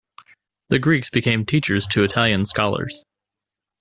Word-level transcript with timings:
The 0.69 0.79
Greeks 0.79 1.11
became 1.11 1.45
teachers 1.45 1.85
to 1.91 2.03
Italian 2.03 2.47
scholars. 2.47 3.05